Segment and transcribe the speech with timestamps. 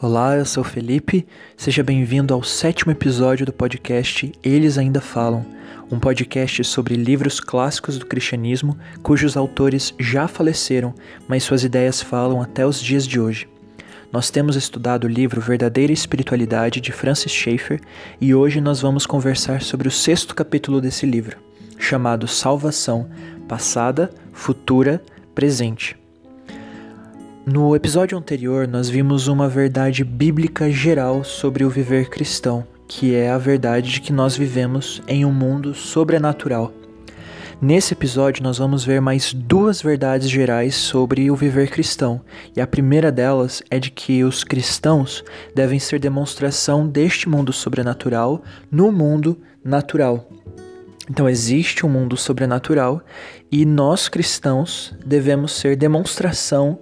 [0.00, 1.26] Olá, eu sou o Felipe.
[1.56, 5.44] Seja bem-vindo ao sétimo episódio do podcast Eles Ainda Falam,
[5.90, 10.94] um podcast sobre livros clássicos do cristianismo cujos autores já faleceram,
[11.26, 13.48] mas suas ideias falam até os dias de hoje.
[14.12, 17.80] Nós temos estudado o livro Verdadeira Espiritualidade de Francis Schaeffer
[18.20, 21.38] e hoje nós vamos conversar sobre o sexto capítulo desse livro,
[21.76, 23.10] chamado Salvação
[23.48, 25.02] Passada, Futura,
[25.34, 25.96] Presente.
[27.50, 33.30] No episódio anterior, nós vimos uma verdade bíblica geral sobre o viver cristão, que é
[33.30, 36.70] a verdade de que nós vivemos em um mundo sobrenatural.
[37.58, 42.20] Nesse episódio, nós vamos ver mais duas verdades gerais sobre o viver cristão,
[42.54, 45.24] e a primeira delas é de que os cristãos
[45.54, 50.28] devem ser demonstração deste mundo sobrenatural no mundo natural.
[51.10, 53.00] Então, existe um mundo sobrenatural
[53.50, 56.78] e nós cristãos devemos ser demonstração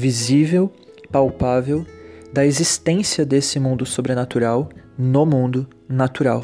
[0.00, 0.72] visível,
[1.12, 1.86] palpável,
[2.32, 6.42] da existência desse mundo sobrenatural no mundo natural.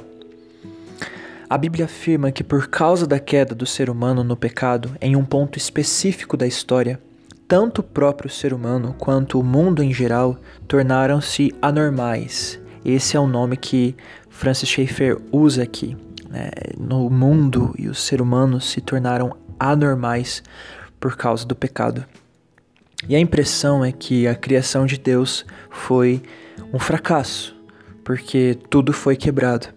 [1.49, 5.25] A Bíblia afirma que por causa da queda do ser humano no pecado, em um
[5.25, 7.01] ponto específico da história,
[7.49, 10.37] tanto o próprio ser humano quanto o mundo em geral
[10.69, 12.61] tornaram-se anormais.
[12.85, 13.97] Esse é o nome que
[14.29, 15.97] Francis Schaeffer usa aqui.
[16.29, 16.51] Né?
[16.79, 20.43] No mundo e o ser humano se tornaram anormais
[21.01, 22.05] por causa do pecado.
[23.09, 26.23] E a impressão é que a criação de Deus foi
[26.73, 27.55] um fracasso,
[28.03, 29.69] porque tudo foi quebrado.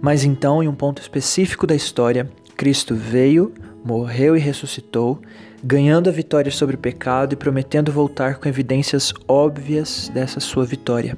[0.00, 3.52] Mas então, em um ponto específico da história, Cristo veio,
[3.84, 5.20] morreu e ressuscitou,
[5.62, 11.16] ganhando a vitória sobre o pecado e prometendo voltar com evidências óbvias dessa sua vitória.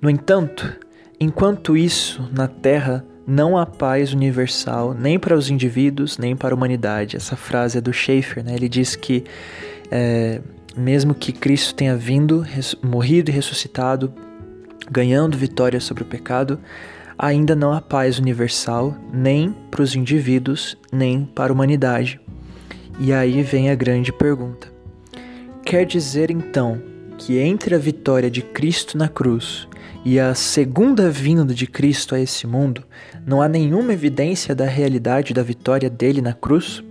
[0.00, 0.76] No entanto,
[1.18, 6.56] enquanto isso, na terra não há paz universal nem para os indivíduos nem para a
[6.56, 7.16] humanidade.
[7.16, 8.54] Essa frase é do Schaeffer, né?
[8.54, 9.24] Ele diz que
[9.94, 10.40] é,
[10.74, 12.46] mesmo que Cristo tenha vindo,
[12.82, 14.10] morrido e ressuscitado,
[14.90, 16.58] ganhando vitória sobre o pecado,
[17.18, 22.18] ainda não há paz universal nem para os indivíduos, nem para a humanidade.
[22.98, 24.72] E aí vem a grande pergunta:
[25.62, 26.80] quer dizer então
[27.18, 29.68] que entre a vitória de Cristo na cruz
[30.06, 32.82] e a segunda vinda de Cristo a esse mundo,
[33.26, 36.82] não há nenhuma evidência da realidade da vitória dele na cruz?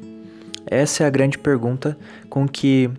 [0.71, 1.97] Essa é a grande pergunta
[2.29, 2.89] com que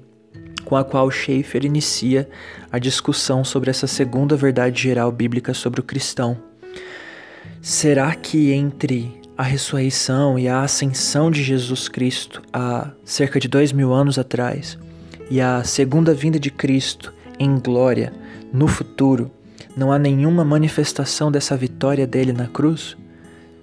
[0.67, 2.29] com a qual Schaeffer inicia
[2.71, 6.37] a discussão sobre essa segunda verdade geral bíblica sobre o cristão.
[7.61, 13.73] Será que entre a ressurreição e a ascensão de Jesus Cristo há cerca de dois
[13.73, 14.79] mil anos atrás
[15.31, 18.13] e a segunda vinda de Cristo em glória
[18.53, 19.31] no futuro,
[19.75, 22.97] não há nenhuma manifestação dessa vitória dele na cruz?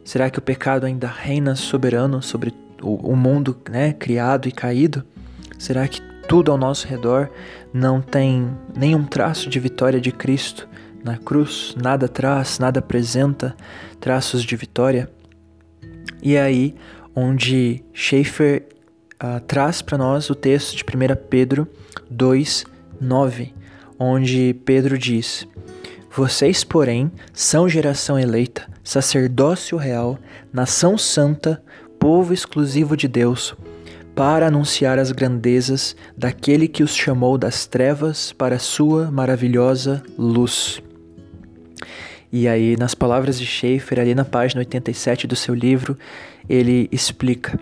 [0.03, 5.03] Será que o pecado ainda reina soberano sobre o, o mundo né, criado e caído?
[5.57, 7.29] Será que tudo ao nosso redor
[7.73, 10.67] não tem nenhum traço de vitória de Cristo
[11.03, 11.75] na cruz?
[11.81, 13.55] Nada traz, nada apresenta
[13.99, 15.09] traços de vitória?
[16.21, 16.75] E é aí
[17.15, 18.67] onde Schaeffer
[19.23, 21.67] uh, traz para nós o texto de 1 Pedro
[22.09, 22.65] 2,
[22.99, 23.53] 9,
[23.97, 25.47] onde Pedro diz:
[26.15, 30.17] Vocês, porém, são geração eleita, sacerdócio real,
[30.51, 31.61] nação santa,
[31.99, 33.53] povo exclusivo de Deus,
[34.15, 40.81] para anunciar as grandezas daquele que os chamou das trevas para a sua maravilhosa luz.
[42.31, 45.97] E aí, nas palavras de Schaeffer, ali na página 87 do seu livro,
[46.47, 47.59] ele explica: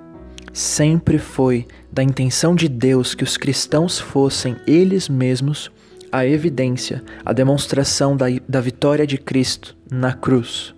[0.53, 5.71] sempre foi da intenção de Deus que os cristãos fossem eles mesmos
[6.11, 10.73] a evidência, a demonstração da, da vitória de Cristo na cruz.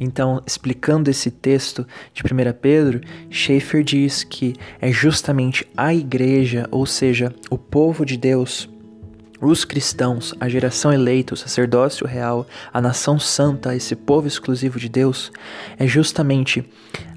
[0.00, 3.00] Então, explicando esse texto de 1 Pedro,
[3.30, 8.68] Schaeffer diz que é justamente a igreja, ou seja, o povo de Deus,
[9.40, 14.88] os cristãos, a geração eleita, o sacerdócio real, a nação santa, esse povo exclusivo de
[14.88, 15.30] Deus,
[15.78, 16.64] é justamente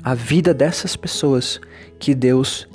[0.03, 1.59] a vida dessas pessoas
[2.00, 2.68] que Deus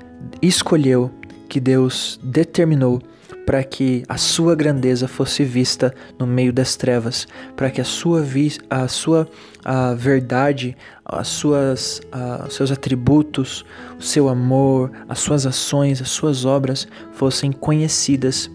[0.43, 1.11] escolheu,
[1.49, 3.01] que Deus determinou
[3.47, 8.21] para que a sua grandeza fosse vista no meio das trevas, para que a sua,
[8.21, 9.29] vi a sua
[9.65, 13.65] a verdade, as suas, a, seus atributos,
[13.99, 18.51] o seu amor, as suas ações, as suas obras fossem conhecidas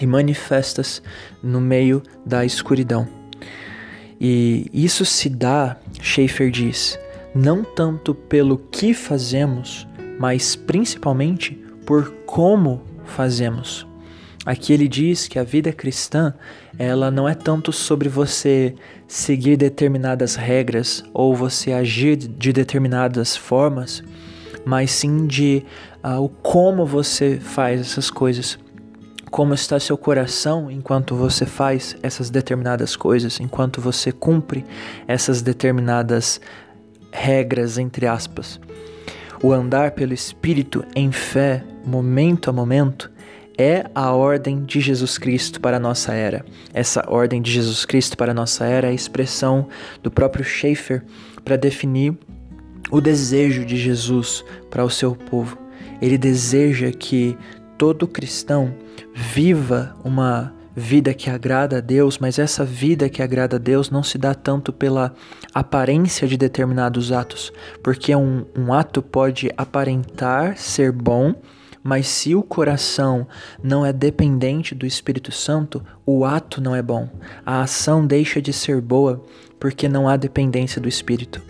[0.00, 1.02] e manifestas
[1.42, 3.08] no meio da escuridão.
[4.20, 6.96] E isso se dá, Schaeffer diz,
[7.34, 9.86] não tanto pelo que fazemos,
[10.18, 11.52] mas principalmente
[11.84, 13.91] por como fazemos.
[14.44, 16.34] Aqui ele diz que a vida cristã,
[16.76, 18.74] ela não é tanto sobre você
[19.06, 24.02] seguir determinadas regras ou você agir de determinadas formas,
[24.64, 25.64] mas sim de
[26.02, 28.58] uh, o como você faz essas coisas.
[29.30, 34.62] como está seu coração enquanto você faz essas determinadas coisas, enquanto você cumpre
[35.08, 36.38] essas determinadas
[37.12, 38.60] regras, entre aspas.
[39.42, 43.10] O andar pelo Espírito em fé, momento a momento,
[43.58, 46.44] é a ordem de Jesus Cristo para a nossa era.
[46.72, 49.68] Essa ordem de Jesus Cristo para a nossa era é a expressão
[50.02, 51.02] do próprio Schaeffer
[51.44, 52.16] para definir
[52.90, 55.58] o desejo de Jesus para o seu povo.
[56.00, 57.36] Ele deseja que
[57.78, 58.74] todo cristão
[59.14, 64.02] viva uma vida que agrada a Deus, mas essa vida que agrada a Deus não
[64.02, 65.14] se dá tanto pela
[65.54, 67.52] aparência de determinados atos,
[67.82, 71.34] porque um, um ato pode aparentar ser bom,
[71.82, 73.26] mas se o coração
[73.62, 77.08] não é dependente do Espírito Santo, o ato não é bom.
[77.44, 79.24] A ação deixa de ser boa
[79.58, 81.42] porque não há dependência do Espírito.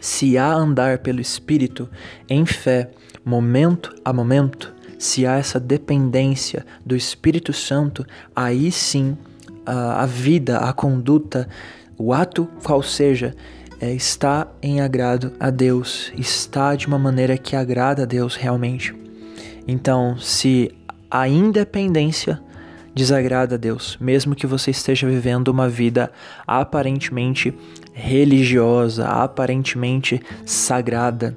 [0.00, 1.88] Se há andar pelo Espírito
[2.28, 2.90] em fé,
[3.24, 9.16] momento a momento, se há essa dependência do Espírito Santo, aí sim
[9.66, 11.48] a, a vida, a conduta,
[11.98, 13.34] o ato qual seja,
[13.80, 18.94] é, está em agrado a Deus, está de uma maneira que agrada a Deus realmente.
[19.66, 20.70] Então, se
[21.10, 22.40] a independência
[22.94, 26.10] desagrada a Deus, mesmo que você esteja vivendo uma vida
[26.46, 27.54] aparentemente
[27.92, 31.36] religiosa, aparentemente sagrada,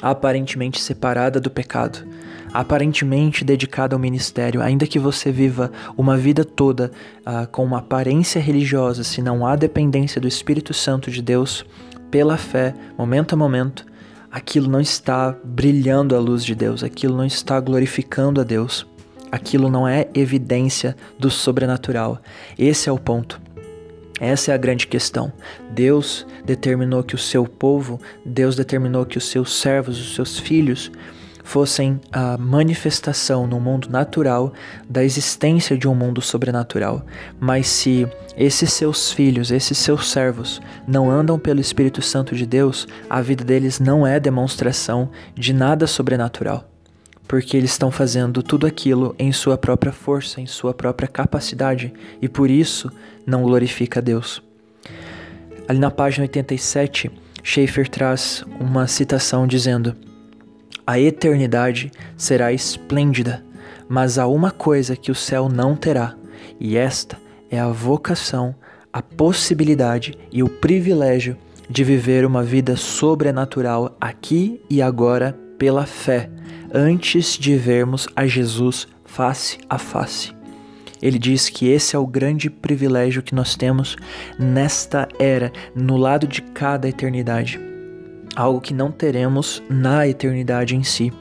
[0.00, 2.06] aparentemente separada do pecado,
[2.52, 6.90] aparentemente dedicada ao ministério, ainda que você viva uma vida toda
[7.20, 11.64] uh, com uma aparência religiosa, se não há dependência do Espírito Santo de Deus,
[12.10, 13.84] pela fé, momento a momento,
[14.30, 18.86] aquilo não está brilhando a luz de Deus, aquilo não está glorificando a Deus,
[19.30, 22.20] aquilo não é evidência do sobrenatural.
[22.58, 23.40] Esse é o ponto.
[24.20, 25.32] Essa é a grande questão.
[25.70, 30.90] Deus determinou que o seu povo, Deus determinou que os seus servos, os seus filhos,
[31.48, 34.52] fossem a manifestação no mundo natural
[34.86, 37.06] da existência de um mundo sobrenatural.
[37.40, 38.06] Mas se
[38.36, 43.44] esses seus filhos, esses seus servos, não andam pelo Espírito Santo de Deus, a vida
[43.44, 46.68] deles não é demonstração de nada sobrenatural.
[47.26, 52.28] Porque eles estão fazendo tudo aquilo em sua própria força, em sua própria capacidade, e
[52.28, 52.92] por isso
[53.26, 54.42] não glorifica a Deus.
[55.66, 57.10] Ali na página 87,
[57.42, 59.96] Schaeffer traz uma citação dizendo:
[60.88, 63.44] a eternidade será esplêndida,
[63.86, 66.16] mas há uma coisa que o céu não terá,
[66.58, 67.18] e esta
[67.50, 68.54] é a vocação,
[68.90, 71.36] a possibilidade e o privilégio
[71.68, 76.30] de viver uma vida sobrenatural aqui e agora pela fé,
[76.72, 80.32] antes de vermos a Jesus face a face.
[81.02, 83.94] Ele diz que esse é o grande privilégio que nós temos
[84.38, 87.67] nesta era, no lado de cada eternidade
[88.38, 91.12] algo que não teremos na eternidade em si.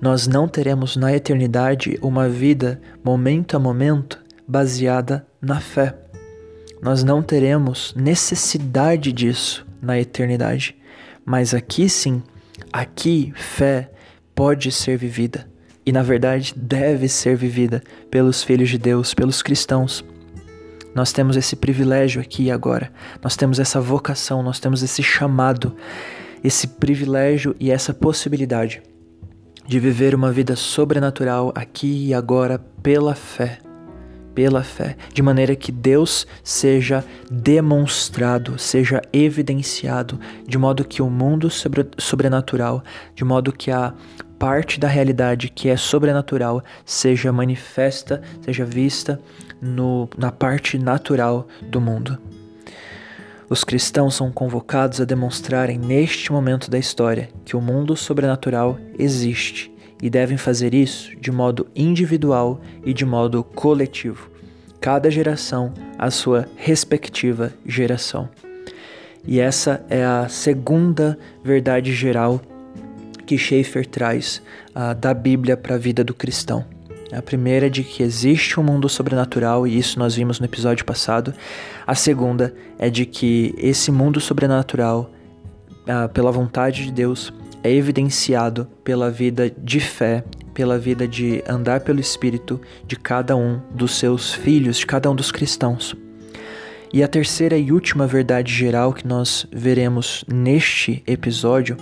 [0.00, 4.18] Nós não teremos na eternidade uma vida momento a momento
[4.48, 5.94] baseada na fé.
[6.80, 10.74] Nós não teremos necessidade disso na eternidade.
[11.22, 12.22] Mas aqui sim,
[12.72, 13.90] aqui fé
[14.34, 15.46] pode ser vivida
[15.84, 20.02] e na verdade deve ser vivida pelos filhos de Deus, pelos cristãos.
[20.94, 22.90] Nós temos esse privilégio aqui e agora,
[23.22, 25.76] nós temos essa vocação, nós temos esse chamado
[26.42, 28.82] esse privilégio e essa possibilidade
[29.66, 33.58] de viver uma vida sobrenatural aqui e agora pela fé.
[34.34, 40.18] Pela fé, de maneira que Deus seja demonstrado, seja evidenciado,
[40.48, 42.82] de modo que o mundo sobre, sobrenatural,
[43.14, 43.92] de modo que a
[44.38, 49.20] parte da realidade que é sobrenatural seja manifesta, seja vista
[49.60, 52.18] no, na parte natural do mundo.
[53.52, 59.70] Os cristãos são convocados a demonstrarem neste momento da história que o mundo sobrenatural existe
[60.00, 64.30] e devem fazer isso de modo individual e de modo coletivo,
[64.80, 68.26] cada geração a sua respectiva geração.
[69.22, 72.40] E essa é a segunda verdade geral
[73.26, 76.64] que Schaeffer traz uh, da Bíblia para a vida do cristão.
[77.12, 80.82] A primeira é de que existe um mundo sobrenatural, e isso nós vimos no episódio
[80.84, 81.34] passado.
[81.86, 85.10] A segunda é de que esse mundo sobrenatural,
[85.86, 87.30] ah, pela vontade de Deus,
[87.62, 93.60] é evidenciado pela vida de fé, pela vida de andar pelo Espírito de cada um
[93.70, 95.94] dos seus filhos, de cada um dos cristãos.
[96.94, 101.76] E a terceira e última verdade geral que nós veremos neste episódio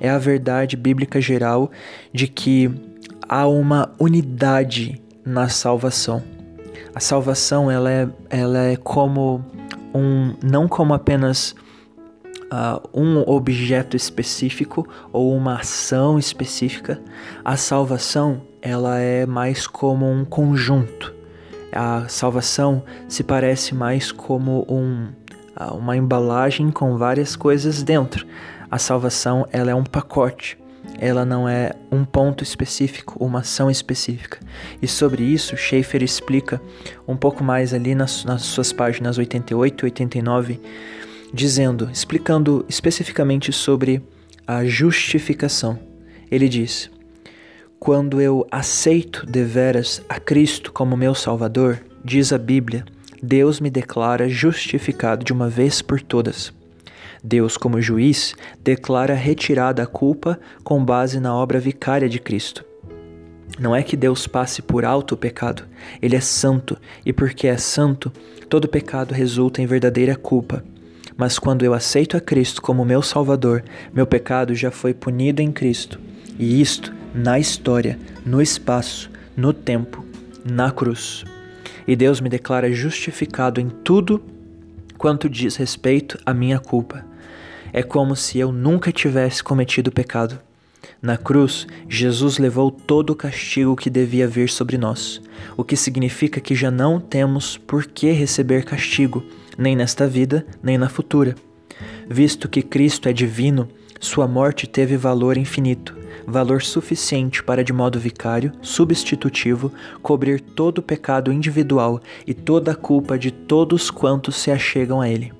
[0.00, 1.70] é a verdade bíblica geral
[2.12, 2.70] de que
[3.28, 6.22] há uma unidade na salvação.
[6.94, 9.44] A salvação ela é, ela é como
[9.94, 11.54] um não como apenas
[12.46, 17.00] uh, um objeto específico ou uma ação específica.
[17.44, 21.14] A salvação ela é mais como um conjunto.
[21.72, 25.08] A salvação se parece mais como um,
[25.60, 28.26] uh, uma embalagem com várias coisas dentro.
[28.70, 30.58] A salvação ela é um pacote
[30.98, 34.38] ela não é um ponto específico, uma ação específica.
[34.80, 36.60] E sobre isso, Schaeffer explica
[37.06, 40.60] um pouco mais ali nas, nas suas páginas 88 e 89,
[41.32, 44.02] dizendo, explicando especificamente sobre
[44.46, 45.78] a justificação.
[46.30, 46.90] Ele diz:
[47.78, 52.84] Quando eu aceito deveras a Cristo como meu Salvador, diz a Bíblia,
[53.22, 56.52] Deus me declara justificado de uma vez por todas.
[57.26, 62.64] Deus, como juiz, declara retirada a culpa com base na obra vicária de Cristo.
[63.58, 65.64] Não é que Deus passe por alto o pecado,
[66.00, 68.12] ele é santo, e porque é santo,
[68.48, 70.62] todo pecado resulta em verdadeira culpa.
[71.16, 75.50] Mas quando eu aceito a Cristo como meu Salvador, meu pecado já foi punido em
[75.50, 75.98] Cristo.
[76.38, 80.04] E isto na história, no espaço, no tempo,
[80.44, 81.24] na cruz.
[81.88, 84.22] E Deus me declara justificado em tudo
[84.96, 87.04] quanto diz respeito à minha culpa.
[87.76, 90.40] É como se eu nunca tivesse cometido pecado.
[91.02, 95.20] Na cruz, Jesus levou todo o castigo que devia vir sobre nós,
[95.58, 99.22] o que significa que já não temos por que receber castigo,
[99.58, 101.34] nem nesta vida, nem na futura.
[102.08, 103.68] Visto que Cristo é divino,
[104.00, 105.94] sua morte teve valor infinito,
[106.26, 112.74] valor suficiente para, de modo vicário, substitutivo, cobrir todo o pecado individual e toda a
[112.74, 115.35] culpa de todos quantos se achegam a Ele.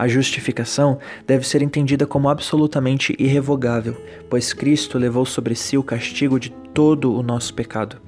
[0.00, 3.94] A justificação deve ser entendida como absolutamente irrevogável,
[4.30, 7.98] pois Cristo levou sobre si o castigo de todo o nosso pecado,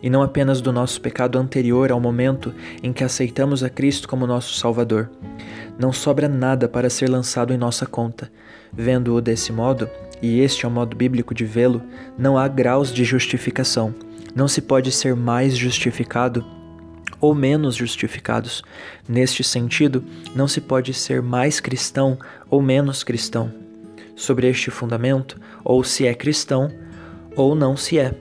[0.00, 2.54] e não apenas do nosso pecado anterior ao momento
[2.84, 5.10] em que aceitamos a Cristo como nosso Salvador.
[5.76, 8.30] Não sobra nada para ser lançado em nossa conta.
[8.72, 9.90] Vendo-o desse modo,
[10.22, 11.82] e este é o modo bíblico de vê-lo,
[12.16, 13.92] não há graus de justificação.
[14.36, 16.46] Não se pode ser mais justificado
[17.20, 18.62] ou menos justificados.
[19.08, 20.02] Neste sentido,
[20.34, 23.52] não se pode ser mais cristão ou menos cristão.
[24.16, 26.70] Sobre este fundamento, ou se é cristão
[27.36, 28.14] ou não se é.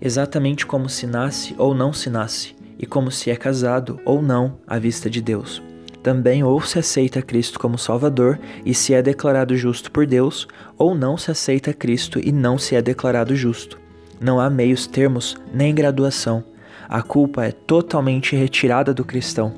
[0.00, 4.58] Exatamente como se nasce ou não se nasce, e como se é casado ou não
[4.66, 5.62] à vista de Deus.
[6.02, 10.48] Também ou se aceita Cristo como Salvador e se é declarado justo por Deus,
[10.78, 13.78] ou não se aceita Cristo e não se é declarado justo.
[14.18, 16.42] Não há meios termos nem graduação
[16.90, 19.54] a culpa é totalmente retirada do cristão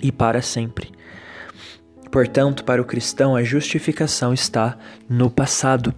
[0.00, 0.92] e para sempre.
[2.12, 5.92] Portanto, para o cristão, a justificação está no passado.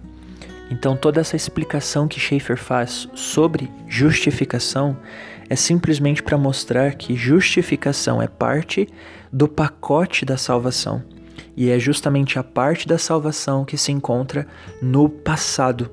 [0.71, 4.97] Então, toda essa explicação que Schaeffer faz sobre justificação
[5.47, 8.89] é simplesmente para mostrar que justificação é parte
[9.31, 11.03] do pacote da salvação.
[11.55, 14.47] E é justamente a parte da salvação que se encontra
[14.81, 15.91] no passado.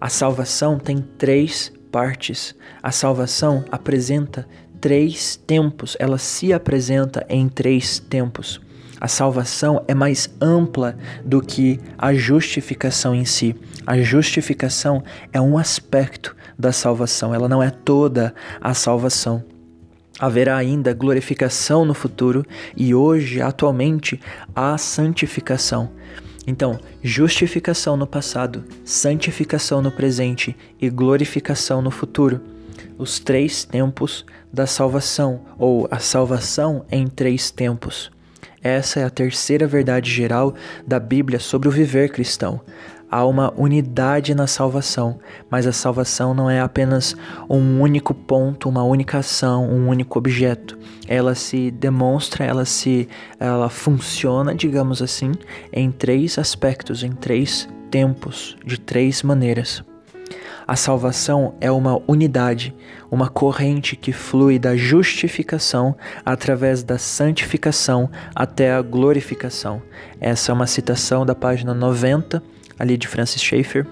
[0.00, 2.56] A salvação tem três partes.
[2.82, 4.48] A salvação apresenta
[4.80, 8.60] três tempos, ela se apresenta em três tempos.
[9.00, 13.54] A salvação é mais ampla do que a justificação em si.
[13.86, 19.44] A justificação é um aspecto da salvação, ela não é toda a salvação.
[20.18, 22.44] Haverá ainda glorificação no futuro
[22.76, 24.20] e hoje, atualmente,
[24.52, 25.92] a santificação.
[26.46, 32.40] Então, justificação no passado, santificação no presente e glorificação no futuro.
[32.98, 38.10] Os três tempos da salvação, ou a salvação em três tempos.
[38.62, 40.54] Essa é a terceira verdade geral
[40.86, 42.60] da Bíblia sobre o viver cristão
[43.14, 47.14] há uma unidade na salvação, mas a salvação não é apenas
[47.48, 50.76] um único ponto, uma única ação, um único objeto.
[51.06, 55.30] Ela se demonstra, ela se ela funciona, digamos assim,
[55.72, 59.84] em três aspectos, em três tempos, de três maneiras.
[60.66, 62.74] A salvação é uma unidade,
[63.12, 65.94] uma corrente que flui da justificação
[66.26, 69.80] através da santificação até a glorificação.
[70.20, 72.42] Essa é uma citação da página 90
[72.78, 73.86] ali de Francis Schaeffer,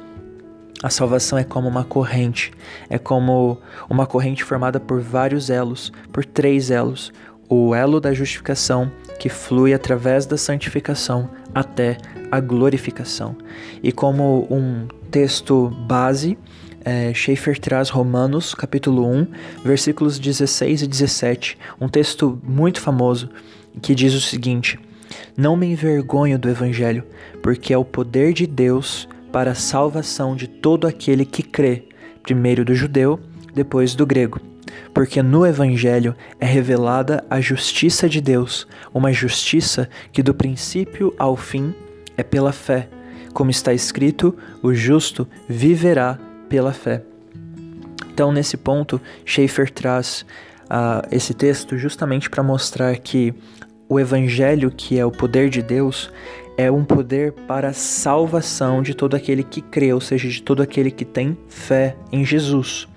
[0.83, 2.51] a salvação é como uma corrente,
[2.91, 3.59] é como
[3.89, 7.13] uma corrente formada por vários elos, por três elos.
[7.49, 11.99] O elo da justificação, que flui através da santificação até
[12.33, 13.37] a glorificação.
[13.81, 16.37] E como um texto base,
[16.85, 19.27] é, Schaeffer traz Romanos, capítulo 1,
[19.65, 23.31] versículos 16 e 17, um texto muito famoso,
[23.81, 24.81] que diz o seguinte:
[25.37, 27.05] Não me envergonho do Evangelho,
[27.43, 31.85] porque é o poder de Deus para a salvação de todo aquele que crê,
[32.23, 33.19] primeiro do judeu,
[33.55, 34.41] depois do grego.
[34.95, 41.37] porque no Evangelho é revelada a justiça de Deus, uma justiça que do princípio ao
[41.37, 41.75] fim
[42.17, 42.89] é pela fé.
[43.33, 47.03] Como está escrito, o justo viverá pela fé.
[48.13, 50.27] Então, nesse ponto, Schaeffer traz
[50.65, 53.33] uh, esse texto justamente para mostrar que
[53.93, 56.11] o Evangelho, que é o poder de Deus,
[56.57, 60.63] é um poder para a salvação de todo aquele que crê, ou seja, de todo
[60.63, 62.89] aquele que tem fé em Jesus.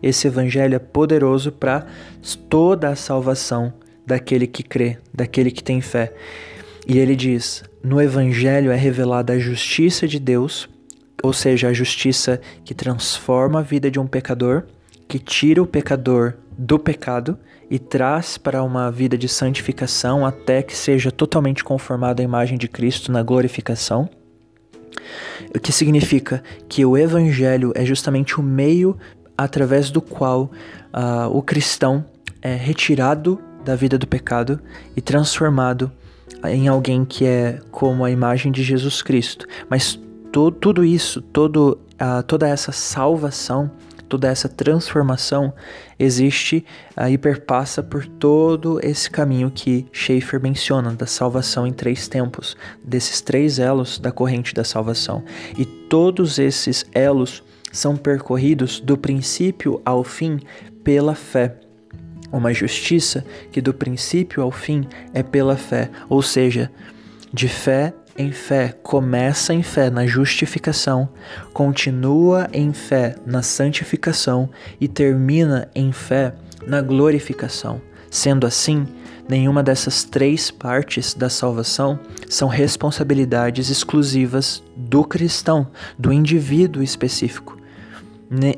[0.00, 1.86] Esse evangelho é poderoso para
[2.48, 3.72] toda a salvação
[4.06, 6.12] daquele que crê, daquele que tem fé.
[6.86, 10.68] E ele diz: no evangelho é revelada a justiça de Deus,
[11.24, 14.62] ou seja, a justiça que transforma a vida de um pecador,
[15.08, 17.36] que tira o pecador do pecado
[17.70, 22.68] e traz para uma vida de santificação até que seja totalmente conformado à imagem de
[22.68, 24.08] Cristo na glorificação.
[25.54, 28.96] O que significa que o Evangelho é justamente o meio
[29.36, 30.50] através do qual
[30.92, 32.04] uh, o cristão
[32.40, 34.60] é retirado da vida do pecado
[34.96, 35.90] e transformado
[36.44, 39.46] em alguém que é como a imagem de Jesus Cristo.
[39.68, 39.98] Mas
[40.30, 43.70] to, tudo isso, todo, uh, toda essa salvação
[44.08, 45.52] toda essa transformação
[45.98, 46.64] existe
[46.96, 52.56] uh, e perpassa por todo esse caminho que Schaeffer menciona da salvação em três tempos,
[52.82, 55.22] desses três elos da corrente da salvação.
[55.56, 60.40] E todos esses elos são percorridos do princípio ao fim
[60.82, 61.56] pela fé.
[62.32, 66.70] Uma justiça que do princípio ao fim é pela fé, ou seja,
[67.32, 71.08] de fé em fé, começa em fé na justificação,
[71.52, 74.48] continua em fé na santificação
[74.80, 76.34] e termina em fé
[76.66, 77.80] na glorificação.
[78.10, 78.86] Sendo assim,
[79.28, 85.66] nenhuma dessas três partes da salvação são responsabilidades exclusivas do cristão,
[85.98, 87.56] do indivíduo específico.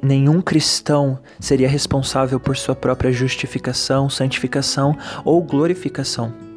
[0.03, 6.48] Nenhum cristão seria responsável por sua própria justificação, santificação ou glorificação.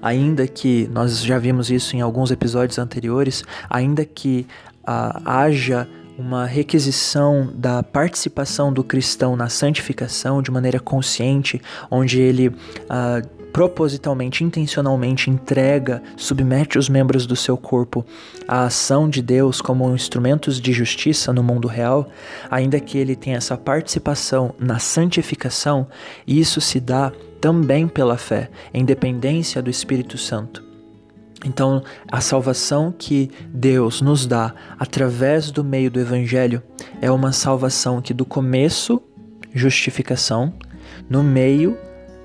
[0.00, 4.46] Ainda que nós já vimos isso em alguns episódios anteriores, ainda que
[4.82, 12.48] uh, haja uma requisição da participação do cristão na santificação de maneira consciente, onde ele
[12.48, 18.04] uh, propositalmente, intencionalmente entrega, submete os membros do seu corpo
[18.46, 22.08] à ação de Deus como instrumentos de justiça no mundo real,
[22.50, 25.86] ainda que ele tenha essa participação na santificação,
[26.26, 30.68] isso se dá também pela fé, em dependência do Espírito Santo.
[31.44, 36.62] Então, a salvação que Deus nos dá através do meio do Evangelho
[37.00, 39.00] é uma salvação que, do começo,
[39.54, 40.52] justificação,
[41.08, 41.72] no meio,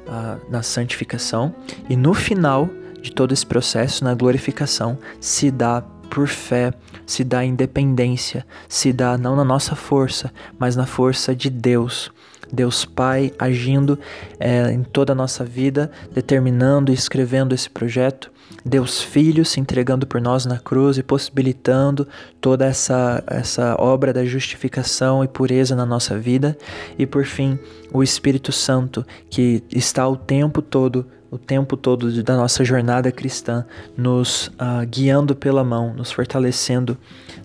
[0.08, 1.54] uh, na santificação,
[1.88, 2.67] e no final
[3.02, 6.73] de todo esse processo, na glorificação, se dá por fé,
[7.06, 12.12] se dá independência, se dá não na nossa força, mas na força de Deus.
[12.53, 13.97] Deus Pai agindo
[14.39, 18.31] é, em toda a nossa vida, determinando e escrevendo esse projeto.
[18.63, 22.07] Deus Filho se entregando por nós na cruz e possibilitando
[22.39, 26.55] toda essa, essa obra da justificação e pureza na nossa vida.
[26.97, 27.57] E por fim,
[27.91, 33.65] o Espírito Santo que está o tempo todo o tempo todo da nossa jornada cristã,
[33.97, 36.95] nos uh, guiando pela mão, nos fortalecendo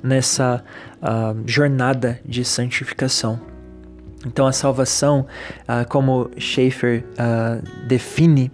[0.02, 0.62] nessa
[1.00, 3.40] uh, jornada de santificação.
[4.26, 5.26] Então, a salvação,
[5.62, 7.04] uh, como Schaeffer
[7.86, 8.50] define,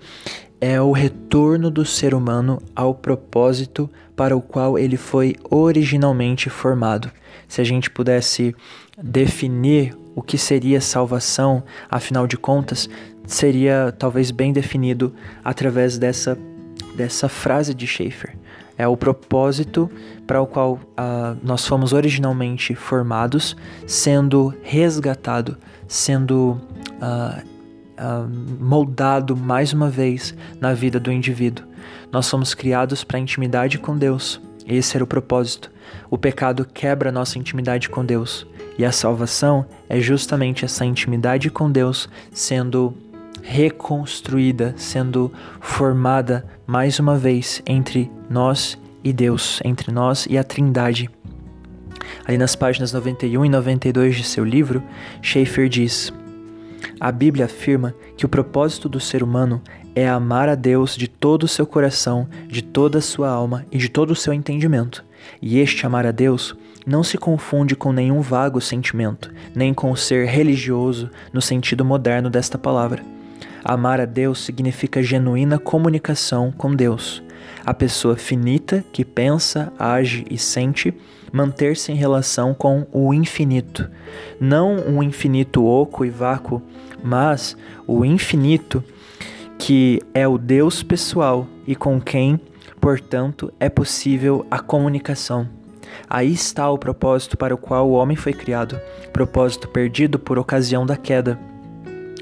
[0.61, 7.11] é o retorno do ser humano ao propósito para o qual ele foi originalmente formado.
[7.48, 8.55] Se a gente pudesse
[8.96, 12.88] definir o que seria salvação, afinal de contas,
[13.27, 16.38] seria talvez bem definido através dessa,
[16.96, 18.37] dessa frase de Schaeffer.
[18.76, 19.90] É o propósito
[20.26, 23.56] para o qual uh, nós fomos originalmente formados,
[23.87, 25.56] sendo resgatado,
[25.87, 26.60] sendo
[27.00, 28.28] uh, uh,
[28.60, 31.66] moldado mais uma vez na vida do indivíduo.
[32.10, 34.40] Nós somos criados para intimidade com Deus.
[34.66, 35.70] Esse era o propósito.
[36.10, 38.46] O pecado quebra nossa intimidade com Deus.
[38.78, 42.94] E a salvação é justamente essa intimidade com Deus sendo
[43.44, 45.30] reconstruída, sendo
[45.61, 51.11] formada mais uma vez entre nós e Deus, entre nós e a Trindade.
[52.26, 54.83] Ali nas páginas 91 e 92 de seu livro,
[55.20, 56.12] Schaeffer diz:
[56.98, 59.61] A Bíblia afirma que o propósito do ser humano
[59.94, 63.76] é amar a Deus de todo o seu coração, de toda a sua alma e
[63.76, 65.04] de todo o seu entendimento.
[65.40, 69.96] E este amar a Deus não se confunde com nenhum vago sentimento, nem com o
[69.96, 73.13] ser religioso no sentido moderno desta palavra.
[73.64, 77.22] Amar a Deus significa genuína comunicação com Deus.
[77.64, 80.92] a pessoa finita que pensa, age e sente
[81.33, 83.90] manter-se em relação com o infinito.
[84.38, 86.62] Não um infinito oco e vácuo,
[87.03, 88.85] mas o infinito
[89.59, 92.38] que é o Deus pessoal e com quem,
[92.81, 95.48] portanto, é possível a comunicação.
[96.09, 98.79] Aí está o propósito para o qual o homem foi criado,
[99.12, 101.53] propósito perdido por ocasião da queda.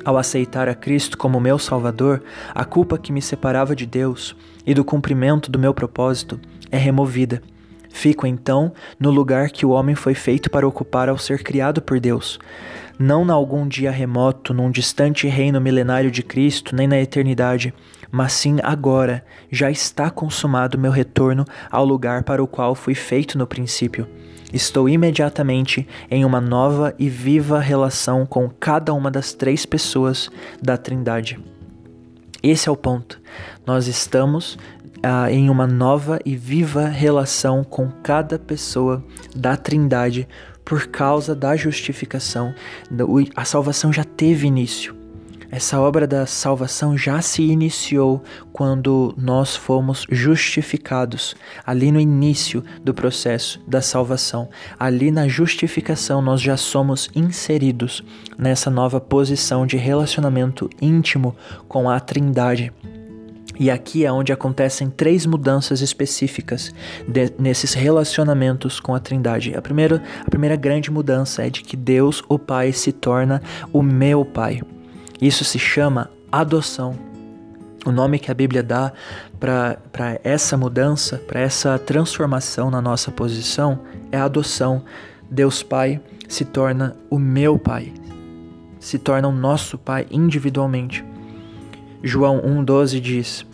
[0.05, 2.23] Ao aceitar a Cristo como meu Salvador,
[2.55, 4.35] a culpa que me separava de Deus
[4.67, 7.41] e do cumprimento do meu propósito é removida.
[7.89, 12.01] Fico então no lugar que o homem foi feito para ocupar ao ser criado por
[12.01, 12.39] Deus.
[12.99, 17.73] Não na algum dia remoto, num distante reino milenário de Cristo, nem na eternidade,
[18.11, 23.39] mas sim agora, já está consumado meu retorno ao lugar para o qual fui feito
[23.39, 24.09] no princípio.
[24.53, 30.77] Estou imediatamente em uma nova e viva relação com cada uma das três pessoas da
[30.77, 31.39] Trindade.
[32.43, 33.21] Esse é o ponto.
[33.65, 34.59] Nós estamos
[35.03, 39.03] ah, em uma nova e viva relação com cada pessoa
[39.35, 40.29] da Trindade
[40.65, 42.55] por causa da justificação.
[43.35, 45.02] A salvação já teve início.
[45.55, 48.23] Essa obra da salvação já se iniciou
[48.55, 51.37] quando nós fomos justificados,
[51.67, 54.49] ali no início do processo da salvação.
[54.81, 58.03] Ali na justificação, nós já somos inseridos
[58.39, 61.37] nessa nova posição de relacionamento íntimo
[61.69, 62.73] com a Trindade.
[63.61, 66.73] E aqui é onde acontecem três mudanças específicas
[67.07, 69.55] de, nesses relacionamentos com a Trindade.
[69.55, 73.83] A primeira, a primeira grande mudança é de que Deus, o Pai, se torna o
[73.83, 74.63] meu Pai.
[75.23, 76.99] Isso se chama adoção.
[77.87, 78.93] O nome que a Bíblia dá
[79.39, 79.79] para
[80.25, 83.79] essa mudança, para essa transformação na nossa posição,
[84.11, 84.83] é adoção.
[85.31, 87.93] Deus Pai se torna o meu Pai,
[88.81, 91.05] se torna o nosso Pai individualmente.
[92.03, 93.47] João 1,12 diz: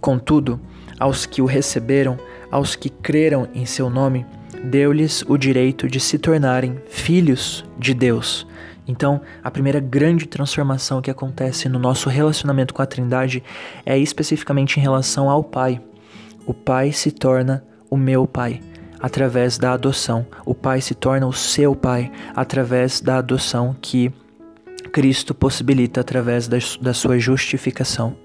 [0.00, 0.60] Contudo,
[0.98, 2.18] aos que o receberam,
[2.50, 4.26] aos que creram em seu nome,
[4.64, 8.44] deu-lhes o direito de se tornarem filhos de Deus
[8.86, 13.42] então, a primeira grande transformação que acontece no nosso relacionamento com a Trindade
[13.86, 15.80] é especificamente em relação ao Pai.
[16.46, 18.60] O Pai se torna o meu Pai
[19.00, 20.26] através da adoção.
[20.44, 24.12] O Pai se torna o seu Pai através da adoção que
[24.92, 28.16] Cristo possibilita através da, sua justificação.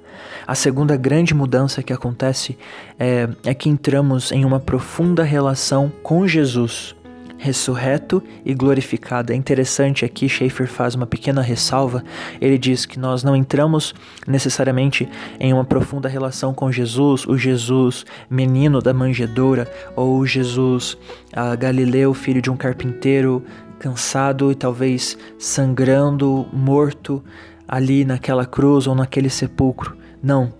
[0.48, 2.58] A segunda grande mudança que acontece
[2.98, 6.96] é, é que entramos em uma profunda relação com Jesus
[7.38, 9.32] ressurreto e glorificado.
[9.32, 12.04] É interessante aqui, Schaefer faz uma pequena ressalva.
[12.42, 13.94] Ele diz que nós não entramos
[14.28, 15.08] necessariamente
[15.40, 20.98] em uma profunda relação com Jesus, o Jesus menino da manjedoura, ou o Jesus
[21.34, 23.44] ah, Galileu, filho de um carpinteiro,
[23.80, 27.24] cansado e talvez sangrando, morto
[27.68, 29.96] ali naquela cruz ou naquele sepulcro.
[30.22, 30.54] Não.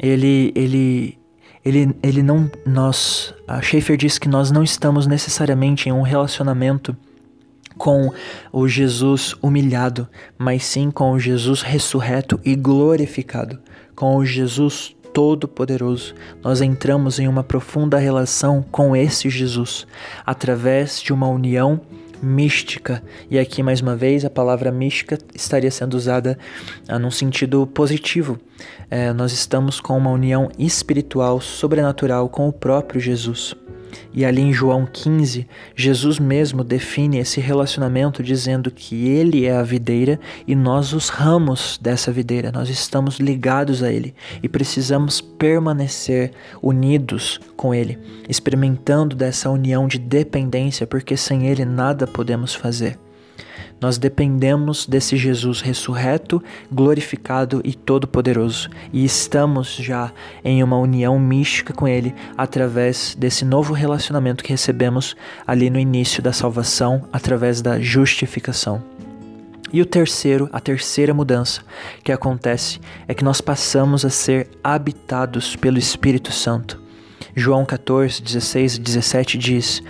[0.00, 1.19] Ele, ele
[1.64, 2.50] ele, ele não.
[2.64, 3.34] Nós.
[3.46, 6.96] A Schaefer diz que nós não estamos necessariamente em um relacionamento
[7.76, 8.12] com
[8.52, 13.58] o Jesus humilhado, mas sim com o Jesus ressurreto e glorificado,
[13.94, 16.14] com o Jesus Todo-Poderoso.
[16.42, 19.86] Nós entramos em uma profunda relação com esse Jesus
[20.26, 21.80] através de uma união
[22.22, 23.02] mística.
[23.30, 26.38] E aqui, mais uma vez, a palavra mística estaria sendo usada
[26.88, 28.38] ah, num sentido positivo.
[28.90, 33.54] É, nós estamos com uma união espiritual, sobrenatural com o próprio Jesus.
[34.12, 39.62] E ali em João 15, Jesus mesmo define esse relacionamento dizendo que ele é a
[39.62, 42.50] videira e nós os ramos dessa videira.
[42.52, 47.98] Nós estamos ligados a ele e precisamos permanecer unidos com ele,
[48.28, 52.98] experimentando dessa união de dependência, porque sem ele nada podemos fazer.
[53.80, 60.12] Nós dependemos desse Jesus ressurreto, glorificado e todo-poderoso, e estamos já
[60.44, 65.16] em uma união mística com Ele através desse novo relacionamento que recebemos
[65.46, 68.82] ali no início da salvação, através da justificação.
[69.72, 71.62] E o terceiro, a terceira mudança
[72.02, 76.79] que acontece é que nós passamos a ser habitados pelo Espírito Santo.
[77.40, 79.82] João 14, 16 e 17 diz: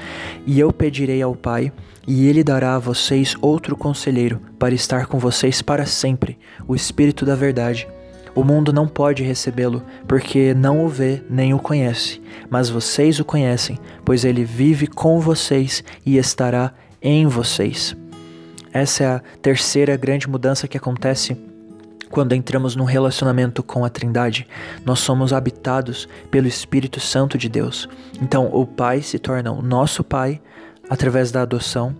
[0.47, 1.73] E eu pedirei ao Pai
[2.07, 7.27] e ele dará a vocês outro conselheiro para estar com vocês para sempre, o Espírito
[7.27, 7.89] da Verdade.
[8.37, 13.25] O mundo não pode recebê-lo, porque não o vê nem o conhece, mas vocês o
[13.25, 17.97] conhecem, pois ele vive com vocês e estará em vocês.
[18.73, 21.37] Essa é a terceira grande mudança que acontece
[22.11, 24.47] quando entramos num relacionamento com a Trindade,
[24.85, 27.89] nós somos habitados pelo Espírito Santo de Deus.
[28.21, 30.41] Então, o Pai se torna o nosso Pai,
[30.91, 31.95] através da adoção.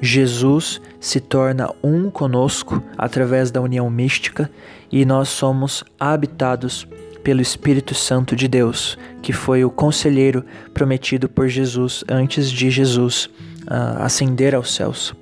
[0.00, 4.50] Jesus se torna um conosco através da união mística
[4.90, 6.88] e nós somos habitados
[7.22, 10.42] pelo Espírito Santo de Deus, que foi o conselheiro
[10.72, 15.14] prometido por Jesus antes de Jesus uh, ascender aos céus.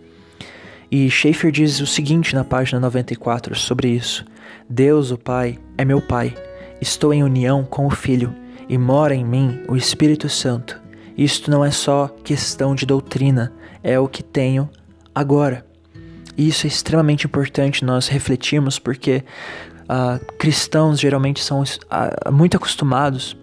[0.90, 4.24] E Schaeffer diz o seguinte na página 94 sobre isso:
[4.68, 6.35] Deus, o Pai, é meu Pai.
[6.81, 8.35] Estou em união com o Filho
[8.68, 10.81] e mora em mim o Espírito Santo.
[11.16, 14.68] Isto não é só questão de doutrina, é o que tenho
[15.14, 15.66] agora.
[16.37, 19.24] E isso é extremamente importante nós refletirmos, porque
[19.85, 23.37] uh, cristãos geralmente são uh, muito acostumados,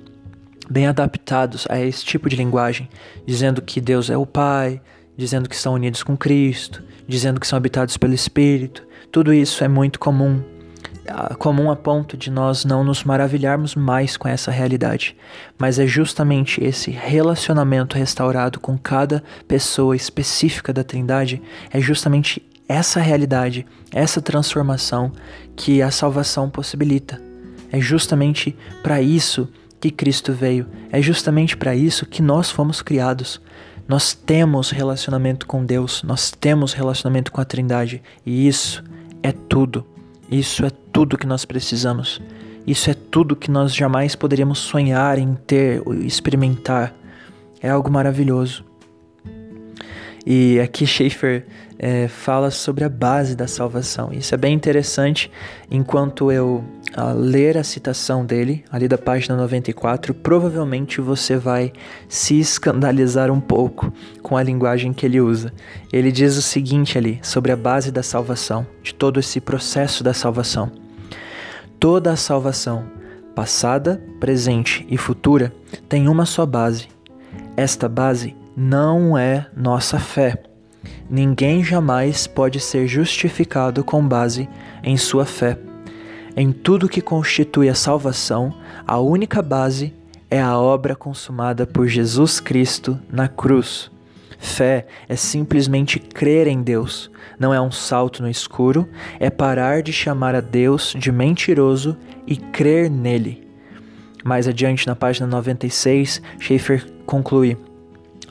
[0.69, 2.87] bem adaptados a esse tipo de linguagem,
[3.25, 4.81] dizendo que Deus é o Pai,
[5.17, 8.83] dizendo que estão unidos com Cristo, dizendo que são habitados pelo Espírito.
[9.11, 10.41] Tudo isso é muito comum,
[11.07, 15.15] ah, comum a ponto de nós não nos maravilharmos mais com essa realidade.
[15.57, 22.99] Mas é justamente esse relacionamento restaurado com cada pessoa específica da Trindade, é justamente essa
[22.99, 25.11] realidade, essa transformação
[25.55, 27.21] que a salvação possibilita.
[27.71, 29.47] É justamente para isso
[29.79, 33.39] que Cristo veio, é justamente para isso que nós fomos criados
[33.87, 38.83] nós temos relacionamento com Deus, nós temos relacionamento com a Trindade, e isso
[39.21, 39.85] é tudo.
[40.29, 42.19] Isso é tudo que nós precisamos.
[42.65, 46.95] Isso é tudo que nós jamais poderíamos sonhar em ter, experimentar.
[47.61, 48.64] É algo maravilhoso.
[50.25, 51.45] E aqui Schaefer
[51.77, 54.11] é, fala sobre a base da salvação.
[54.11, 55.31] Isso é bem interessante.
[55.69, 56.63] Enquanto eu
[56.95, 61.71] a, ler a citação dele, ali da página 94, provavelmente você vai
[62.09, 65.53] se escandalizar um pouco com a linguagem que ele usa.
[65.93, 70.13] Ele diz o seguinte ali sobre a base da salvação, de todo esse processo da
[70.13, 70.71] salvação.
[71.79, 72.85] Toda a salvação,
[73.35, 75.53] passada, presente e futura,
[75.87, 76.87] tem uma só base.
[77.55, 80.39] Esta base não é nossa fé
[81.09, 84.49] Ninguém jamais pode ser justificado com base
[84.83, 85.57] em sua fé.
[86.35, 88.53] Em tudo que constitui a salvação,
[88.85, 89.93] a única base
[90.29, 93.91] é a obra consumada por Jesus Cristo na cruz.
[94.37, 98.87] Fé é simplesmente crer em Deus, não é um salto no escuro,
[99.19, 101.95] é parar de chamar a Deus de mentiroso
[102.27, 103.47] e crer nele.
[104.25, 107.57] Mais adiante, na página 96, Schaeffer conclui: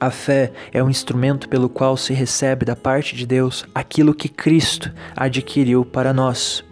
[0.00, 4.28] a fé é um instrumento pelo qual se recebe da parte de Deus aquilo que
[4.28, 6.64] Cristo adquiriu para nós.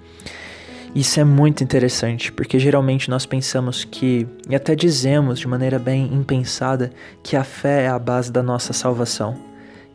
[0.94, 6.12] Isso é muito interessante, porque geralmente nós pensamos que, e até dizemos de maneira bem
[6.12, 6.90] impensada,
[7.22, 9.34] que a fé é a base da nossa salvação.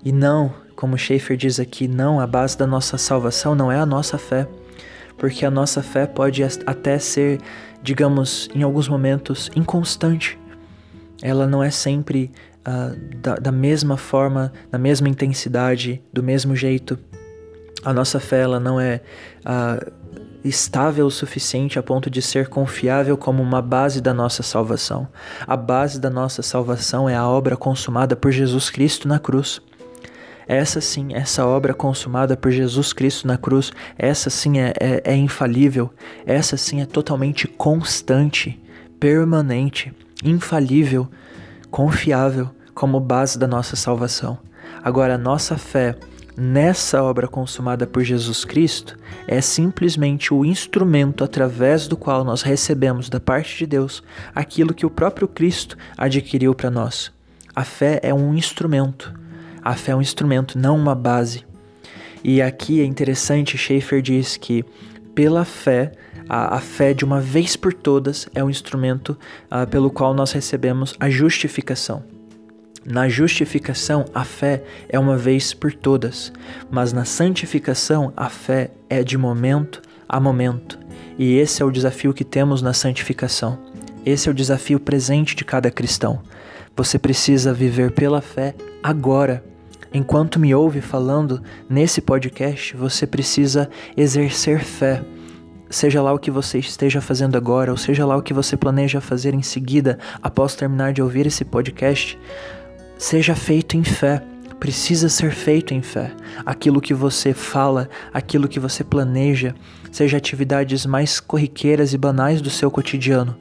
[0.04, 3.86] E não, como Schaeffer diz aqui, não, a base da nossa salvação não é a
[3.86, 4.48] nossa fé,
[5.20, 7.40] porque a nossa fé pode até ser,
[7.84, 10.40] digamos, em alguns momentos, inconstante.
[11.22, 12.32] Ela não é sempre
[12.68, 17.00] uh, da, da mesma forma, da mesma intensidade, do mesmo jeito.
[17.84, 19.02] A nossa fé ela não é
[19.46, 19.92] uh,
[20.44, 25.08] estável o suficiente a ponto de ser confiável como uma base da nossa salvação.
[25.46, 29.62] A base da nossa salvação é a obra consumada por Jesus Cristo na cruz.
[30.50, 35.16] Essa sim, essa obra consumada por Jesus Cristo na cruz, essa sim é, é, é
[35.16, 35.92] infalível,
[36.26, 38.58] essa sim é totalmente constante,
[38.98, 41.10] permanente, infalível,
[41.70, 44.38] confiável como base da nossa salvação.
[44.84, 45.98] Agora, a nossa fé
[46.38, 48.96] nessa obra consumada por Jesus Cristo
[49.28, 54.04] é simplesmente o instrumento através do qual nós recebemos da parte de Deus
[54.36, 57.12] aquilo que o próprio Cristo adquiriu para nós.
[57.56, 59.12] A fé é um instrumento.
[59.64, 61.44] A fé é um instrumento, não uma base.
[62.24, 64.64] E aqui é interessante, Schaeffer diz que
[65.16, 65.94] pela fé,
[66.30, 69.18] a, a fé de uma vez por todas é o instrumento
[69.50, 72.17] uh, pelo qual nós recebemos a justificação.
[72.90, 76.32] Na justificação, a fé é uma vez por todas,
[76.72, 80.80] mas na santificação, a fé é de momento a momento.
[81.20, 83.60] E esse é o desafio que temos na santificação.
[84.06, 86.22] Esse é o desafio presente de cada cristão.
[86.78, 89.44] Você precisa viver pela fé agora.
[89.94, 95.04] Enquanto me ouve falando nesse podcast, você precisa exercer fé.
[95.70, 99.02] Seja lá o que você esteja fazendo agora, ou seja lá o que você planeja
[99.02, 102.18] fazer em seguida, após terminar de ouvir esse podcast,
[102.98, 104.24] seja feito em fé.
[104.60, 106.12] Precisa ser feito em fé.
[106.46, 109.54] Aquilo que você fala, aquilo que você planeja,
[109.92, 113.38] seja atividades mais corriqueiras e banais do seu cotidiano,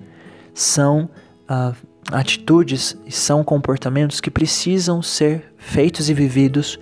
[0.52, 1.08] são
[1.48, 1.74] uh,
[2.12, 6.78] atitudes e são comportamentos que precisam ser feitos e vividos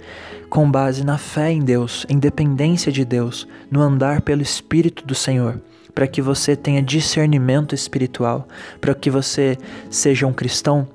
[0.50, 5.14] com base na fé em Deus, em dependência de Deus, no andar pelo Espírito do
[5.14, 5.60] Senhor
[5.94, 8.48] para que você tenha discernimento espiritual,
[8.80, 9.56] para que você
[9.88, 10.88] seja um cristão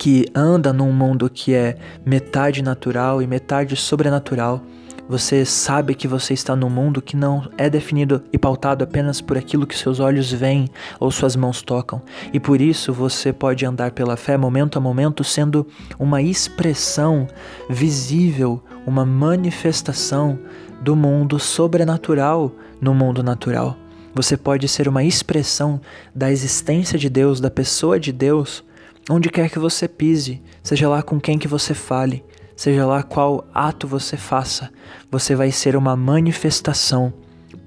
[0.00, 4.62] que anda num mundo que é metade natural e metade sobrenatural,
[5.10, 9.36] Você sabe que você está num mundo que não é definido e pautado apenas por
[9.36, 10.68] aquilo que seus olhos veem
[11.00, 12.00] ou suas mãos tocam.
[12.32, 15.66] E por isso você pode andar pela fé momento a momento sendo
[15.98, 17.26] uma expressão
[17.68, 20.38] visível, uma manifestação
[20.80, 23.76] do mundo sobrenatural no mundo natural.
[24.14, 25.80] Você pode ser uma expressão
[26.14, 28.62] da existência de Deus, da pessoa de Deus,
[29.08, 32.24] onde quer que você pise, seja lá com quem que você fale,
[32.56, 34.70] seja lá qual ato você faça,
[35.10, 37.12] você vai ser uma manifestação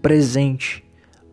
[0.01, 0.83] presente,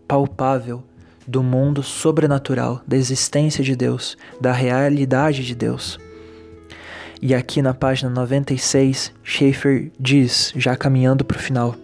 [0.08, 0.82] palpável
[1.26, 5.98] do mundo sobrenatural, da existência de Deus, da realidade de Deus.
[7.22, 11.76] E aqui na página 96, Schaeffer diz, já caminhando para o final: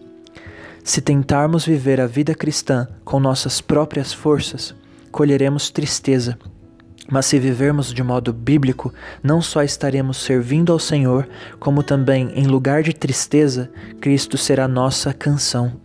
[0.82, 4.74] Se tentarmos viver a vida cristã com nossas próprias forças,
[5.12, 6.38] colheremos tristeza
[7.08, 8.92] mas se vivermos de modo bíblico,
[9.22, 15.12] não só estaremos servindo ao Senhor, como também, em lugar de tristeza, Cristo será nossa
[15.12, 15.80] canção.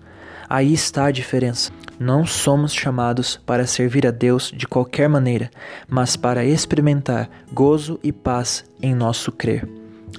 [0.50, 1.72] Aí está a diferença.
[2.00, 5.52] Não somos chamados para servir a Deus de qualquer maneira,
[5.88, 9.68] mas para experimentar gozo e paz em nosso crer.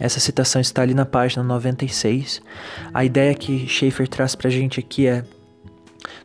[0.00, 2.40] Essa citação está ali na página 96.
[2.94, 5.24] A ideia que Schaeffer traz para a gente aqui é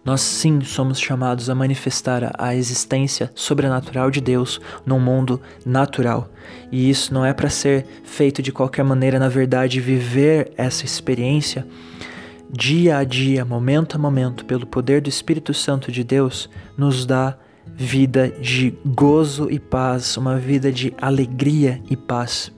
[0.03, 6.29] nós sim somos chamados a manifestar a existência sobrenatural de Deus num mundo natural.
[6.71, 11.65] E isso não é para ser feito de qualquer maneira, na verdade, viver essa experiência
[12.49, 17.37] dia a dia, momento a momento, pelo poder do Espírito Santo de Deus, nos dá
[17.65, 22.51] vida de gozo e paz, uma vida de alegria e paz.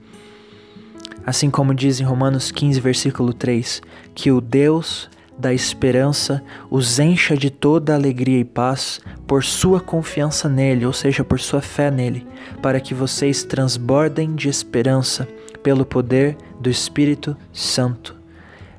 [1.25, 3.81] Assim como diz em Romanos 15, versículo 3,
[4.13, 10.49] que o Deus da esperança os encha de toda alegria e paz por sua confiança
[10.49, 12.27] nele, ou seja, por sua fé nele,
[12.61, 15.27] para que vocês transbordem de esperança
[15.63, 18.15] pelo poder do Espírito Santo.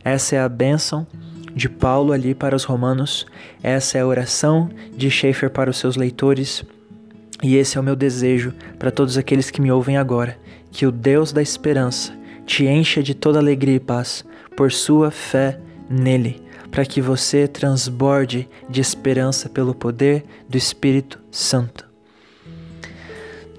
[0.05, 1.07] Essa é a bênção
[1.55, 3.27] de Paulo ali para os romanos,
[3.63, 6.63] essa é a oração de Schaeffer para os seus leitores,
[7.43, 10.39] e esse é o meu desejo para todos aqueles que me ouvem agora,
[10.71, 12.13] que o Deus da esperança
[12.45, 18.49] te encha de toda alegria e paz por sua fé nele para que você transborde
[18.69, 21.89] de esperança pelo poder do Espírito Santo.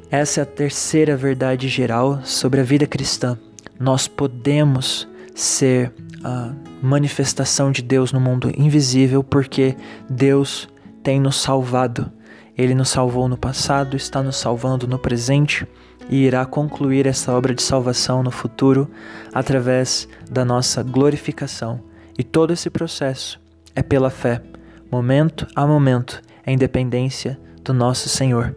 [0.09, 3.37] Essa é a terceira verdade geral sobre a vida cristã.
[3.79, 5.91] Nós podemos ser
[6.23, 9.75] a manifestação de Deus no mundo invisível porque
[10.09, 10.67] Deus
[11.01, 12.11] tem nos salvado.
[12.57, 15.65] Ele nos salvou no passado, está nos salvando no presente
[16.09, 18.89] e irá concluir essa obra de salvação no futuro
[19.33, 21.90] através da nossa glorificação
[22.21, 23.41] e todo esse processo
[23.75, 24.43] é pela fé,
[24.91, 28.55] momento a momento, a independência do nosso Senhor.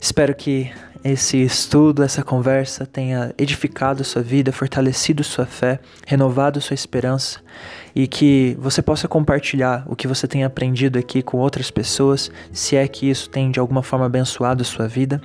[0.00, 0.72] Espero que
[1.04, 7.40] esse estudo, essa conversa tenha edificado sua vida, fortalecido sua fé, renovado sua esperança
[7.94, 12.74] e que você possa compartilhar o que você tem aprendido aqui com outras pessoas, se
[12.74, 15.20] é que isso tem de alguma forma abençoado sua vida.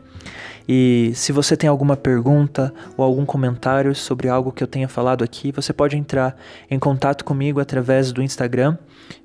[0.68, 5.24] E se você tem alguma pergunta ou algum comentário sobre algo que eu tenha falado
[5.24, 6.36] aqui, você pode entrar
[6.70, 8.78] em contato comigo através do Instagram.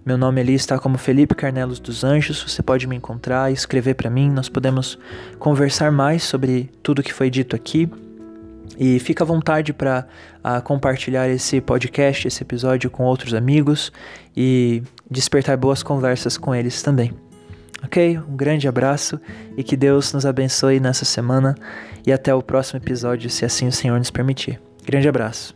[0.04, 2.42] Meu nome ali está como Felipe Carnelos dos Anjos.
[2.42, 4.30] Você pode me encontrar e escrever para mim.
[4.30, 4.98] Nós podemos
[5.38, 7.88] conversar mais sobre tudo que foi dito aqui.
[8.78, 10.06] E fica à vontade para
[10.44, 13.90] uh, compartilhar esse podcast, esse episódio com outros amigos
[14.36, 17.25] e despertar boas conversas com eles também.
[17.82, 18.18] Ok?
[18.18, 19.20] Um grande abraço
[19.56, 21.54] e que Deus nos abençoe nessa semana
[22.06, 24.60] e até o próximo episódio, se assim o Senhor nos permitir.
[24.84, 25.55] Grande abraço.